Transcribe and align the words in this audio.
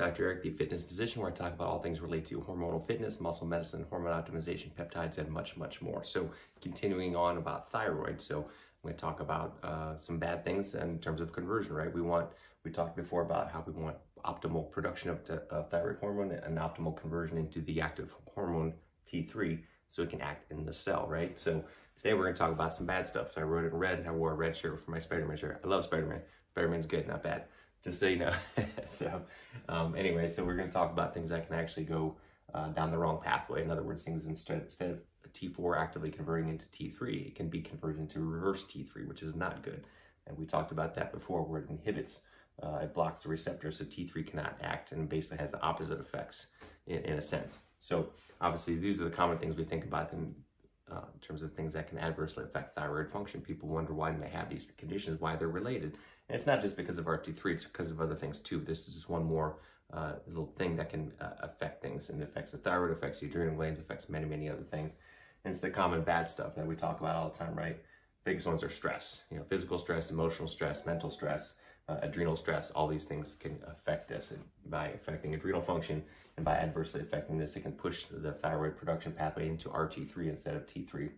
Dr. 0.00 0.24
Eric, 0.24 0.42
the 0.42 0.50
fitness 0.50 0.82
physician, 0.82 1.20
where 1.20 1.30
I 1.30 1.34
talk 1.34 1.52
about 1.52 1.68
all 1.68 1.82
things 1.82 2.00
related 2.00 2.24
to 2.26 2.40
hormonal 2.40 2.86
fitness, 2.86 3.20
muscle 3.20 3.46
medicine, 3.46 3.84
hormone 3.90 4.14
optimization, 4.14 4.70
peptides, 4.72 5.18
and 5.18 5.28
much, 5.30 5.58
much 5.58 5.82
more. 5.82 6.02
So, 6.04 6.30
continuing 6.62 7.14
on 7.14 7.36
about 7.36 7.70
thyroid. 7.70 8.20
So, 8.22 8.38
I'm 8.38 8.44
going 8.82 8.94
to 8.94 9.00
talk 9.00 9.20
about 9.20 9.58
uh, 9.62 9.98
some 9.98 10.18
bad 10.18 10.42
things 10.42 10.74
in 10.74 11.00
terms 11.00 11.20
of 11.20 11.34
conversion, 11.34 11.74
right? 11.74 11.92
We 11.92 12.00
want, 12.00 12.28
we 12.64 12.70
talked 12.70 12.96
before 12.96 13.20
about 13.20 13.50
how 13.52 13.62
we 13.66 13.74
want 13.74 13.96
optimal 14.24 14.70
production 14.70 15.10
of, 15.10 15.18
of 15.50 15.70
thyroid 15.70 15.98
hormone 16.00 16.32
and 16.32 16.56
optimal 16.56 16.98
conversion 16.98 17.36
into 17.36 17.60
the 17.60 17.82
active 17.82 18.14
hormone 18.34 18.72
T3 19.06 19.58
so 19.88 20.00
it 20.02 20.08
can 20.08 20.22
act 20.22 20.50
in 20.50 20.64
the 20.64 20.72
cell, 20.72 21.06
right? 21.10 21.38
So 21.38 21.62
today 21.94 22.14
we're 22.14 22.22
going 22.22 22.34
to 22.34 22.38
talk 22.38 22.52
about 22.52 22.74
some 22.74 22.86
bad 22.86 23.06
stuff. 23.06 23.34
So 23.34 23.42
I 23.42 23.44
wrote 23.44 23.64
it 23.64 23.72
in 23.72 23.78
red 23.78 23.98
and 23.98 24.08
I 24.08 24.12
wore 24.12 24.32
a 24.32 24.34
red 24.34 24.56
shirt 24.56 24.82
for 24.82 24.92
my 24.92 24.98
Spider-Man 24.98 25.36
shirt. 25.36 25.60
I 25.62 25.68
love 25.68 25.84
Spider-Man. 25.84 26.22
Spider-Man's 26.52 26.86
good, 26.86 27.06
not 27.06 27.22
bad. 27.22 27.44
So 27.88 28.06
you 28.06 28.16
know. 28.16 28.34
so 28.88 29.22
um, 29.68 29.94
anyway, 29.96 30.28
so 30.28 30.44
we're 30.44 30.56
going 30.56 30.68
to 30.68 30.74
talk 30.74 30.92
about 30.92 31.14
things 31.14 31.30
that 31.30 31.46
can 31.46 31.56
actually 31.56 31.84
go 31.84 32.16
uh, 32.54 32.68
down 32.68 32.90
the 32.90 32.98
wrong 32.98 33.20
pathway. 33.22 33.62
In 33.62 33.70
other 33.70 33.82
words, 33.82 34.02
things 34.02 34.26
instead, 34.26 34.62
instead 34.62 34.90
of 34.90 34.98
T4 35.32 35.78
actively 35.78 36.10
converting 36.10 36.48
into 36.48 36.66
T3, 36.66 37.28
it 37.28 37.34
can 37.34 37.48
be 37.48 37.60
converted 37.60 38.00
into 38.00 38.20
reverse 38.20 38.64
T3, 38.64 39.06
which 39.06 39.22
is 39.22 39.34
not 39.34 39.62
good. 39.62 39.84
And 40.26 40.36
we 40.36 40.46
talked 40.46 40.72
about 40.72 40.94
that 40.96 41.12
before 41.12 41.42
where 41.42 41.60
it 41.60 41.70
inhibits 41.70 42.20
uh, 42.62 42.80
it 42.82 42.94
blocks 42.94 43.22
the 43.22 43.28
receptor, 43.28 43.70
so 43.70 43.84
T3 43.84 44.26
cannot 44.26 44.56
act 44.62 44.92
and 44.92 45.08
basically 45.08 45.38
has 45.38 45.50
the 45.50 45.62
opposite 45.62 46.00
effects 46.00 46.48
in, 46.86 46.98
in 47.04 47.18
a 47.18 47.22
sense. 47.22 47.58
So 47.80 48.10
obviously, 48.40 48.76
these 48.76 49.00
are 49.00 49.04
the 49.04 49.10
common 49.10 49.38
things 49.38 49.56
we 49.56 49.64
think 49.64 49.84
about 49.84 50.12
in, 50.12 50.34
uh, 50.90 51.04
in 51.12 51.20
terms 51.20 51.42
of 51.42 51.52
things 51.52 51.72
that 51.74 51.88
can 51.88 51.98
adversely 51.98 52.44
affect 52.44 52.74
thyroid 52.74 53.10
function. 53.10 53.40
People 53.40 53.68
wonder 53.68 53.92
why 53.92 54.12
they 54.12 54.28
have 54.28 54.48
these 54.48 54.72
conditions, 54.76 55.20
why 55.20 55.36
they're 55.36 55.48
related. 55.48 55.96
And 56.28 56.36
it's 56.36 56.46
not 56.46 56.60
just 56.60 56.76
because 56.76 56.98
of 56.98 57.06
RT3, 57.06 57.52
it's 57.52 57.64
because 57.64 57.90
of 57.90 58.00
other 58.00 58.14
things 58.14 58.40
too. 58.40 58.60
This 58.60 58.88
is 58.88 58.94
just 58.94 59.08
one 59.08 59.24
more 59.24 59.58
uh, 59.92 60.12
little 60.26 60.46
thing 60.46 60.76
that 60.76 60.90
can 60.90 61.12
uh, 61.20 61.30
affect 61.40 61.82
things 61.82 62.10
and 62.10 62.20
it 62.20 62.24
affects 62.24 62.52
the 62.52 62.58
thyroid, 62.58 62.92
affects 62.92 63.20
the 63.20 63.26
adrenal 63.26 63.56
glands, 63.56 63.80
affects 63.80 64.08
many, 64.08 64.26
many 64.26 64.48
other 64.48 64.62
things. 64.62 64.94
And 65.44 65.52
it's 65.52 65.60
the 65.60 65.70
common 65.70 66.02
bad 66.02 66.28
stuff 66.28 66.54
that 66.54 66.66
we 66.66 66.76
talk 66.76 67.00
about 67.00 67.16
all 67.16 67.30
the 67.30 67.38
time, 67.38 67.54
right? 67.54 67.80
Biggest 68.24 68.46
ones 68.46 68.62
are 68.62 68.70
stress, 68.70 69.20
you 69.30 69.38
know, 69.38 69.44
physical 69.44 69.78
stress, 69.78 70.10
emotional 70.10 70.48
stress, 70.48 70.84
mental 70.84 71.10
stress, 71.10 71.54
uh, 71.90 71.98
adrenal 72.02 72.36
stress, 72.36 72.70
all 72.70 72.86
these 72.86 73.04
things 73.04 73.34
can 73.34 73.58
affect 73.66 74.08
this. 74.08 74.30
And 74.30 74.40
by 74.66 74.88
affecting 74.88 75.34
adrenal 75.34 75.62
function 75.62 76.02
and 76.36 76.44
by 76.44 76.56
adversely 76.56 77.00
affecting 77.00 77.38
this, 77.38 77.56
it 77.56 77.62
can 77.62 77.72
push 77.72 78.04
the 78.04 78.32
thyroid 78.32 78.76
production 78.76 79.12
pathway 79.12 79.48
into 79.48 79.68
RT3 79.68 80.28
instead 80.28 80.54
of 80.54 80.66
T3. 80.66 81.10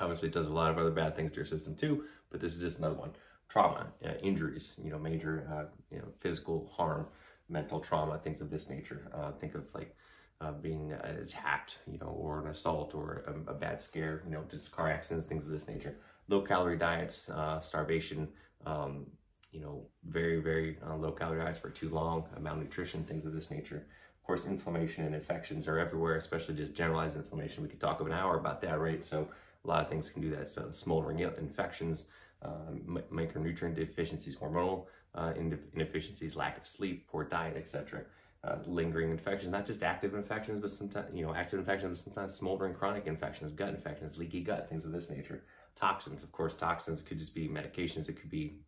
Obviously, 0.00 0.28
it 0.28 0.34
does 0.34 0.46
a 0.46 0.52
lot 0.52 0.70
of 0.70 0.78
other 0.78 0.90
bad 0.90 1.14
things 1.14 1.32
to 1.32 1.36
your 1.36 1.46
system 1.46 1.74
too, 1.74 2.04
but 2.30 2.40
this 2.40 2.54
is 2.54 2.60
just 2.60 2.78
another 2.78 2.94
one. 2.94 3.10
Trauma, 3.48 3.86
uh, 4.04 4.12
injuries, 4.22 4.78
you 4.82 4.90
know, 4.90 4.98
major, 4.98 5.48
uh, 5.52 5.64
you 5.90 5.98
know, 5.98 6.08
physical 6.20 6.70
harm, 6.74 7.06
mental 7.48 7.80
trauma, 7.80 8.18
things 8.18 8.40
of 8.40 8.50
this 8.50 8.68
nature. 8.68 9.10
Uh, 9.14 9.32
think 9.32 9.54
of 9.54 9.64
like 9.74 9.96
uh, 10.40 10.52
being 10.52 10.92
attacked, 10.92 11.78
you 11.90 11.98
know, 11.98 12.14
or 12.18 12.40
an 12.40 12.48
assault 12.48 12.94
or 12.94 13.24
a, 13.26 13.50
a, 13.50 13.54
bad 13.54 13.80
scare, 13.80 14.22
you 14.24 14.30
know, 14.30 14.44
just 14.50 14.70
car 14.70 14.90
accidents, 14.90 15.26
things 15.26 15.46
of 15.46 15.52
this 15.52 15.66
nature. 15.66 15.96
Low 16.28 16.42
calorie 16.42 16.76
diets, 16.76 17.30
uh, 17.30 17.58
starvation, 17.60 18.28
um, 18.66 19.06
you 19.52 19.60
know, 19.60 19.86
very, 20.04 20.40
very 20.40 20.78
uh, 20.86 20.96
low 20.96 21.12
calorie 21.12 21.42
diets 21.42 21.58
for 21.58 21.70
too 21.70 21.88
long, 21.88 22.24
malnutrition, 22.38 23.04
things 23.04 23.24
of 23.24 23.32
this 23.32 23.50
nature. 23.50 23.86
Of 24.20 24.26
course, 24.26 24.46
inflammation 24.46 25.04
and 25.04 25.14
infections 25.14 25.66
are 25.66 25.78
everywhere, 25.78 26.16
especially 26.16 26.54
just 26.54 26.74
generalized 26.74 27.16
inflammation. 27.16 27.62
We 27.62 27.68
could 27.70 27.80
talk 27.80 28.00
of 28.00 28.06
an 28.06 28.12
hour 28.12 28.38
about 28.38 28.60
that, 28.62 28.78
right? 28.78 29.04
So 29.04 29.28
a 29.64 29.68
lot 29.68 29.82
of 29.82 29.88
things 29.88 30.10
can 30.10 30.20
do 30.20 30.30
that. 30.36 30.50
So 30.50 30.70
smoldering 30.70 31.20
infections, 31.20 32.06
um, 32.42 33.00
micronutrient 33.12 33.74
deficiencies, 33.74 34.36
hormonal 34.36 34.86
uh, 35.14 35.32
inefficiencies, 35.74 36.36
lack 36.36 36.58
of 36.58 36.66
sleep, 36.66 37.08
poor 37.08 37.24
diet, 37.24 37.56
etc. 37.56 38.02
Uh, 38.44 38.56
lingering 38.66 39.10
infections, 39.10 39.50
not 39.50 39.66
just 39.66 39.82
active 39.82 40.14
infections, 40.14 40.60
but 40.60 40.70
sometimes, 40.70 41.08
you 41.12 41.24
know, 41.24 41.34
active 41.34 41.58
infections, 41.58 41.98
but 41.98 42.04
sometimes 42.04 42.34
smoldering 42.34 42.74
chronic 42.74 43.06
infections, 43.06 43.52
gut 43.52 43.70
infections, 43.70 44.18
leaky 44.18 44.42
gut, 44.42 44.68
things 44.68 44.84
of 44.84 44.92
this 44.92 45.10
nature. 45.10 45.42
Toxins, 45.74 46.22
of 46.22 46.30
course, 46.32 46.54
toxins 46.54 47.02
could 47.02 47.18
just 47.18 47.34
be 47.34 47.48
medications, 47.48 48.08
it 48.08 48.20
could 48.20 48.30
be 48.30 48.58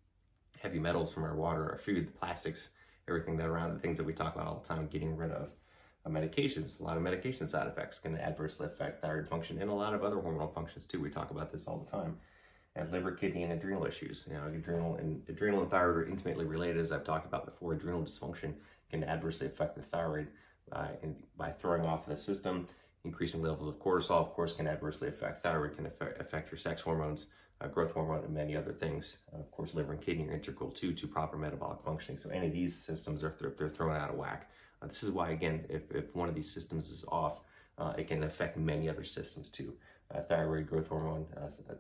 heavy 0.61 0.79
metals 0.79 1.13
from 1.13 1.25
our 1.25 1.35
water, 1.35 1.71
our 1.71 1.79
food, 1.79 2.07
the 2.07 2.13
plastics, 2.13 2.69
everything 3.09 3.37
that 3.37 3.47
around 3.47 3.75
the 3.75 3.81
things 3.81 3.97
that 3.97 4.05
we 4.05 4.13
talk 4.13 4.35
about 4.35 4.47
all 4.47 4.63
the 4.63 4.69
time, 4.69 4.87
getting 4.89 5.17
rid 5.17 5.31
of. 5.31 5.49
Uh, 6.07 6.11
medications, 6.11 6.79
a 6.81 6.83
lot 6.83 6.97
of 6.97 7.03
medication 7.03 7.49
side 7.49 7.67
effects 7.67 7.99
can 7.99 8.17
adversely 8.19 8.67
affect 8.67 9.03
thyroid 9.03 9.29
function 9.29 9.61
and 9.61 9.71
a 9.71 9.75
lot 9.75 9.95
of 9.95 10.05
other 10.05 10.17
hormonal 10.17 10.55
functions 10.55 10.87
too. 10.87 11.01
We 11.01 11.11
talk 11.11 11.31
about 11.31 11.51
this 11.51 11.67
all 11.67 11.79
the 11.79 11.91
time. 11.91 12.17
And 12.77 12.91
liver, 12.93 13.11
kidney, 13.11 13.43
and 13.43 13.53
adrenal 13.53 13.85
issues. 13.85 14.25
You 14.29 14.35
know, 14.35 14.47
adrenal 14.47 14.95
and 14.95 15.23
adrenal 15.29 15.63
and 15.63 15.71
thyroid 15.71 15.97
are 15.97 16.07
intimately 16.07 16.45
related, 16.45 16.79
as 16.79 16.93
I've 16.93 17.05
talked 17.05 17.27
about 17.27 17.45
before. 17.45 17.73
Adrenal 17.73 18.03
dysfunction 18.03 18.53
can 18.91 19.03
adversely 19.03 19.49
affect 19.49 19.75
the 19.75 19.83
thyroid 19.83 20.29
uh, 20.71 20.87
by 21.37 21.51
throwing 21.51 21.83
off 21.83 22.07
the 22.07 22.17
system. 22.17 22.69
Increasing 23.05 23.43
levels 23.43 23.69
of 23.69 23.81
cortisol, 23.81 24.21
of 24.21 24.33
course, 24.35 24.53
can 24.53 24.69
adversely 24.69 25.09
affect 25.09 25.43
thyroid, 25.43 25.77
can 25.77 25.87
affect, 25.87 26.21
affect 26.21 26.53
your 26.53 26.59
sex 26.59 26.81
hormones 26.83 27.27
uh, 27.61 27.69
growth 27.69 27.93
hormone, 27.93 28.25
and 28.25 28.35
many 28.35 28.57
other 28.57 28.73
things. 28.73 29.19
Uh, 29.33 29.39
of 29.39 29.51
course, 29.51 29.75
liver 29.75 29.93
and 29.93 30.01
kidney 30.01 30.29
are 30.29 30.33
integral 30.33 30.71
too 30.71 30.93
to 30.93 31.07
proper 31.07 31.37
metabolic 31.37 31.81
functioning. 31.85 32.19
So 32.19 32.31
any 32.31 32.47
of 32.47 32.53
these 32.53 32.77
systems 32.77 33.23
are 33.23 33.31
th- 33.31 33.53
they're 33.57 33.69
thrown 33.69 33.97
out 33.97 34.11
of 34.11 34.17
whack. 34.17 34.51
Uh, 34.83 34.87
this 34.87 35.03
is 35.03 35.11
why, 35.11 35.31
again, 35.31 35.65
if, 35.69 35.91
if 35.91 36.15
one 36.17 36.29
of 36.29 36.35
these 36.35 36.51
systems 36.53 36.91
is 36.91 37.05
off, 37.09 37.41
uh, 37.79 37.93
it 37.99 38.09
can 38.09 38.25
affect 38.25 38.57
many 38.57 38.89
other 38.89 39.05
systems 39.05 39.49
too. 39.49 39.75
Uh, 40.13 40.23
thyroid, 40.23 40.69
growth 40.69 40.89
hormone, 40.89 41.25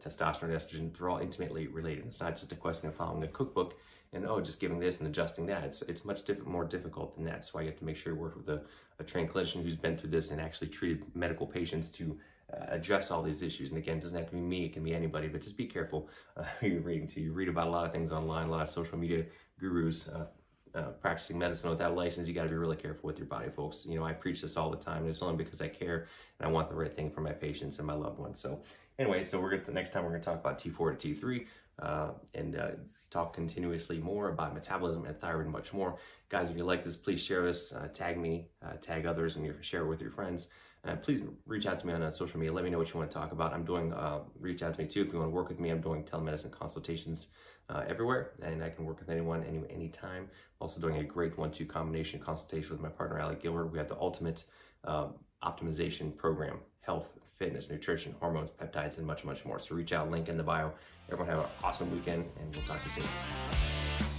testosterone, 0.00 0.54
estrogen, 0.54 0.96
they're 0.96 1.08
all 1.08 1.18
intimately 1.18 1.66
related. 1.66 2.06
It's 2.06 2.20
not 2.20 2.36
just 2.36 2.52
a 2.52 2.56
question 2.56 2.88
of 2.88 2.94
following 2.94 3.24
a 3.24 3.28
cookbook 3.28 3.74
and 4.12 4.26
oh, 4.26 4.41
just 4.41 4.60
giving 4.60 4.78
this 4.78 4.98
and 4.98 5.08
adjusting 5.08 5.47
that. 5.47 5.64
It's 5.64 5.82
it's 5.82 6.04
much 6.04 6.24
diff- 6.24 6.47
more 6.47 6.64
difficult 6.64 7.16
than 7.16 7.24
that. 7.24 7.34
That's 7.34 7.54
why 7.54 7.62
you 7.62 7.68
have 7.68 7.78
to 7.78 7.84
make 7.84 7.97
sure 7.97 8.12
you 8.12 8.18
work 8.18 8.36
with 8.36 8.48
a, 8.48 8.62
a 8.98 9.04
trained 9.04 9.32
clinician 9.32 9.62
who's 9.62 9.76
been 9.76 9.97
through 9.97 10.10
this 10.10 10.30
and 10.30 10.41
actually 10.41 10.68
treated 10.68 11.04
medical 11.14 11.47
patients 11.47 11.91
to 11.91 12.18
address 12.68 13.10
all 13.10 13.22
these 13.22 13.42
issues. 13.42 13.70
And 13.70 13.78
again, 13.78 13.98
it 13.98 14.02
doesn't 14.02 14.16
have 14.16 14.28
to 14.28 14.34
be 14.34 14.40
me, 14.40 14.66
it 14.66 14.72
can 14.72 14.82
be 14.82 14.94
anybody, 14.94 15.28
but 15.28 15.42
just 15.42 15.56
be 15.56 15.66
careful 15.66 16.08
uh, 16.36 16.44
who 16.60 16.68
you're 16.68 16.80
reading 16.80 17.08
to. 17.08 17.20
You 17.20 17.32
read 17.32 17.48
about 17.48 17.68
a 17.68 17.70
lot 17.70 17.86
of 17.86 17.92
things 17.92 18.12
online, 18.12 18.48
a 18.48 18.50
lot 18.50 18.62
of 18.62 18.68
social 18.68 18.98
media 18.98 19.24
gurus 19.58 20.08
uh, 20.08 20.26
uh, 20.74 20.82
practicing 21.00 21.38
medicine 21.38 21.70
without 21.70 21.92
a 21.92 21.94
license. 21.94 22.28
You 22.28 22.34
got 22.34 22.44
to 22.44 22.48
be 22.48 22.54
really 22.54 22.76
careful 22.76 23.06
with 23.06 23.18
your 23.18 23.26
body, 23.26 23.50
folks. 23.50 23.84
You 23.86 23.98
know, 23.98 24.04
I 24.04 24.12
preach 24.12 24.42
this 24.42 24.56
all 24.56 24.70
the 24.70 24.76
time, 24.76 25.02
and 25.02 25.08
it's 25.08 25.22
only 25.22 25.42
because 25.42 25.60
I 25.60 25.68
care 25.68 26.06
and 26.38 26.48
I 26.48 26.50
want 26.50 26.68
the 26.68 26.76
right 26.76 26.94
thing 26.94 27.10
for 27.10 27.20
my 27.20 27.32
patients 27.32 27.78
and 27.78 27.86
my 27.86 27.94
loved 27.94 28.18
ones. 28.18 28.38
So, 28.40 28.60
anyway, 28.98 29.24
so 29.24 29.40
we're 29.40 29.56
to, 29.56 29.64
the 29.64 29.72
next 29.72 29.92
time 29.92 30.04
we're 30.04 30.16
to 30.16 30.24
talk 30.24 30.38
about 30.38 30.58
T4 30.58 30.98
to 30.98 31.14
T3 31.14 31.46
uh, 31.80 32.08
and 32.34 32.56
uh, 32.56 32.68
talk 33.10 33.34
continuously 33.34 33.98
more 33.98 34.28
about 34.28 34.54
metabolism 34.54 35.06
and 35.06 35.18
thyroid 35.18 35.44
and 35.44 35.52
much 35.52 35.72
more. 35.72 35.96
Guys, 36.28 36.50
if 36.50 36.56
you 36.56 36.62
like 36.62 36.84
this, 36.84 36.96
please 36.96 37.20
share 37.20 37.44
this, 37.44 37.74
tag 37.92 38.16
me, 38.16 38.46
tag 38.80 39.06
others, 39.06 39.34
and 39.34 39.52
share 39.64 39.82
it 39.82 39.88
with 39.88 40.00
your 40.00 40.12
friends. 40.12 40.48
Uh, 40.86 40.96
please 40.96 41.22
reach 41.46 41.66
out 41.66 41.78
to 41.80 41.86
me 41.86 41.92
on 41.92 42.02
uh, 42.02 42.10
social 42.10 42.38
media. 42.38 42.52
Let 42.52 42.64
me 42.64 42.70
know 42.70 42.78
what 42.78 42.92
you 42.92 42.98
want 42.98 43.10
to 43.10 43.14
talk 43.14 43.32
about. 43.32 43.52
I'm 43.52 43.64
doing, 43.64 43.92
uh, 43.92 44.20
reach 44.38 44.62
out 44.62 44.74
to 44.74 44.80
me 44.80 44.86
too 44.86 45.02
if 45.02 45.12
you 45.12 45.18
want 45.18 45.30
to 45.30 45.34
work 45.34 45.48
with 45.48 45.60
me. 45.60 45.70
I'm 45.70 45.80
doing 45.80 46.02
telemedicine 46.04 46.50
consultations 46.50 47.28
uh, 47.68 47.84
everywhere, 47.86 48.32
and 48.42 48.64
I 48.64 48.70
can 48.70 48.84
work 48.84 48.98
with 48.98 49.10
anyone, 49.10 49.44
any 49.44 49.62
anytime. 49.70 50.22
I'm 50.22 50.28
also 50.60 50.80
doing 50.80 50.96
a 50.96 51.04
great 51.04 51.36
one-two 51.36 51.66
combination 51.66 52.18
consultation 52.18 52.70
with 52.70 52.80
my 52.80 52.88
partner, 52.88 53.20
Ali 53.20 53.36
Gilbert. 53.36 53.66
We 53.66 53.78
have 53.78 53.88
the 53.88 53.98
ultimate 53.98 54.46
um, 54.84 55.14
optimization 55.44 56.16
program, 56.16 56.58
health, 56.80 57.08
fitness, 57.38 57.70
nutrition, 57.70 58.14
hormones, 58.18 58.50
peptides, 58.50 58.98
and 58.98 59.06
much, 59.06 59.24
much 59.24 59.44
more. 59.44 59.59
So 59.59 59.74
reach 59.74 59.92
out, 59.92 60.10
link 60.10 60.28
in 60.28 60.36
the 60.36 60.42
bio. 60.42 60.72
Everyone 61.10 61.28
have 61.28 61.44
an 61.44 61.50
awesome 61.62 61.92
weekend, 61.92 62.24
and 62.41 62.56
we'll 62.56 62.66
talk 62.66 62.82
to 62.82 63.00
you 63.00 63.06
soon. 63.06 64.09